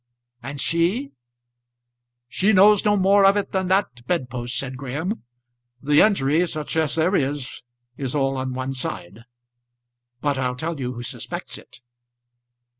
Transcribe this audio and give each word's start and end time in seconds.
"And 0.41 0.59
she?" 0.59 1.11
"She 2.27 2.53
knows 2.53 2.83
no 2.83 2.97
more 2.97 3.23
of 3.23 3.37
it 3.37 3.51
than 3.51 3.67
that 3.67 4.07
bed 4.07 4.31
post," 4.31 4.57
said 4.57 4.75
Graham. 4.75 5.21
"The 5.79 6.01
injury, 6.01 6.47
such 6.47 6.75
as 6.75 6.95
there 6.95 7.15
is, 7.15 7.61
is 7.97 8.15
all 8.15 8.35
on 8.35 8.53
one 8.55 8.73
side. 8.73 9.25
But 10.19 10.39
I'll 10.39 10.55
tell 10.55 10.79
you 10.79 10.93
who 10.93 11.03
suspects 11.03 11.59
it." 11.59 11.81